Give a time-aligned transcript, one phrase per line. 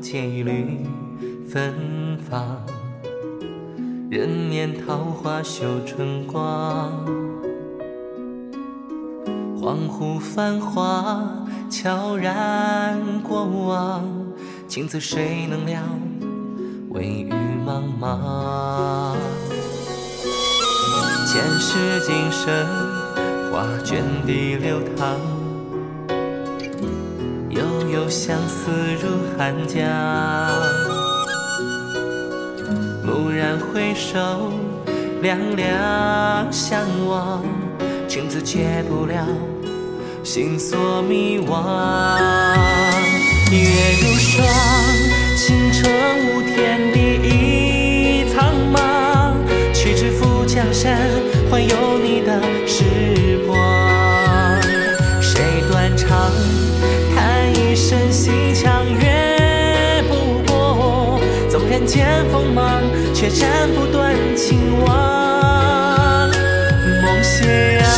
[0.00, 0.86] 借一缕
[1.48, 2.58] 芬芳，
[4.10, 6.92] 人面桃花羞春光。
[9.60, 14.04] 恍惚繁华悄然过往，
[14.66, 15.80] 情字谁能料？
[16.90, 17.32] 微雨
[17.64, 19.14] 茫茫，
[21.26, 22.66] 前世今生，
[23.50, 25.16] 画卷地流淌，
[27.50, 29.21] 悠悠相思如。
[29.42, 29.82] 寒江。
[33.04, 34.52] 蓦然回首，
[35.20, 36.78] 两两相
[37.08, 37.42] 望，
[38.06, 39.26] 情字解不了，
[40.22, 41.60] 心锁迷惘。
[43.50, 43.58] 月
[44.00, 44.46] 如霜，
[45.36, 49.34] 倾城无天地已苍茫，
[49.74, 51.00] 屈指抚江山，
[51.50, 53.58] 换有你的时光。
[55.20, 56.30] 谁断肠，
[61.82, 62.82] 纵然见锋芒，
[63.14, 66.30] 却斩不断情网。
[67.02, 67.88] 梦斜阳，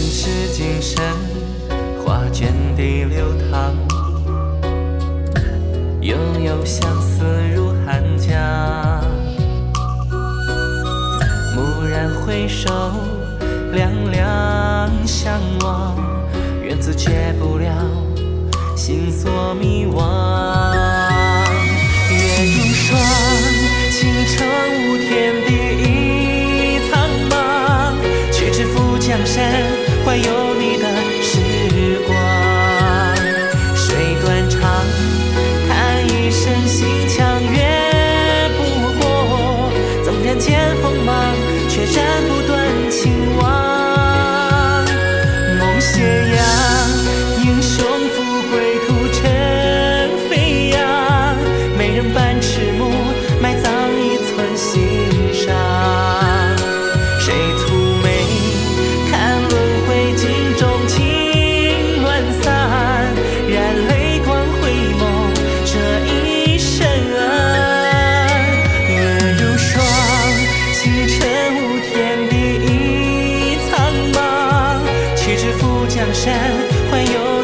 [0.00, 1.04] 前世今生，
[2.02, 3.74] 画卷地流淌，
[6.00, 7.22] 悠悠相思
[7.54, 8.34] 入寒江。
[11.54, 12.72] 蓦然回首，
[13.72, 15.94] 两两相望，
[16.62, 17.70] 缘字解不了，
[18.74, 20.69] 心锁迷惘。
[76.20, 76.38] 山，
[76.90, 77.39] 还有